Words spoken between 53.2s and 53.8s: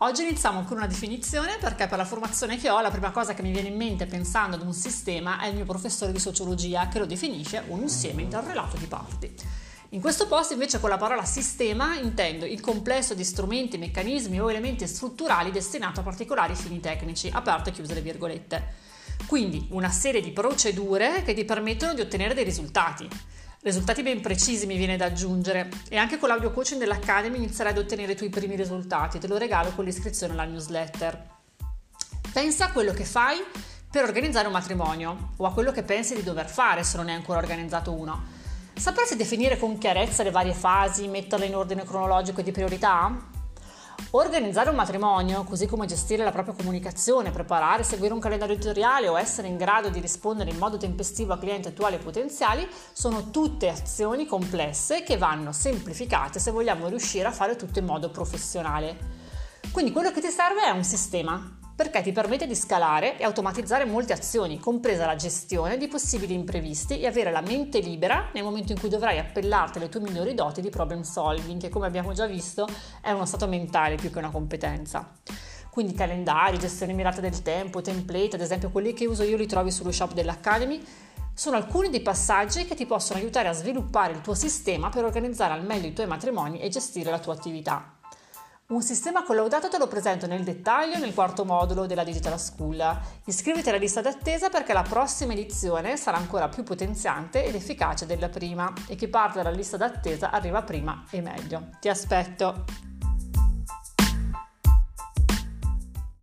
tutte